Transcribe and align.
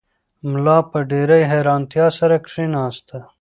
ملا 0.49 0.77
په 0.91 0.99
ډېرې 1.11 1.39
حیرانتیا 1.51 2.07
سره 2.19 2.35
کښېناست. 2.45 3.07